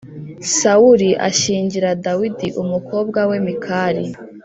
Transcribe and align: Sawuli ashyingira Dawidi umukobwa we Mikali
Sawuli 0.57 1.09
ashyingira 1.29 1.89
Dawidi 2.05 2.47
umukobwa 2.61 3.19
we 3.29 3.37
Mikali 3.45 4.05